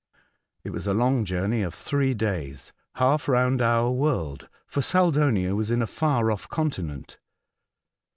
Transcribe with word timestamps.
It 0.63 0.71
was 0.71 0.87
a 0.87 0.95
long 0.95 1.25
journey 1.25 1.61
of 1.61 1.75
three 1.75 2.15
days, 2.15 2.73
half 2.95 3.27
round 3.27 3.61
our 3.61 3.91
world, 3.91 4.49
for 4.65 4.81
Saldonio 4.81 5.53
was 5.53 5.69
in 5.69 5.83
a 5.83 5.85
far 5.85 6.31
off 6.31 6.49
continent. 6.49 7.19